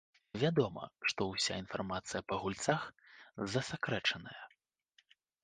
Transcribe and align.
Вядома, 0.43 0.83
што 1.11 1.21
ўся 1.33 1.53
інфармацыя 1.63 2.21
па 2.33 2.39
гульцах 2.45 2.81
засакрэчаная. 3.53 4.37